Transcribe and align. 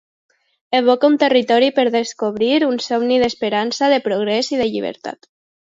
Evoca 0.77 1.09
un 1.11 1.17
territori 1.23 1.67
per 1.75 1.85
descobrir, 1.97 2.51
un 2.71 2.81
somni 2.89 3.21
d'esperança, 3.25 3.93
de 3.95 4.03
progrés 4.11 4.55
i 4.57 4.61
de 4.65 4.71
llibertat. 4.75 5.35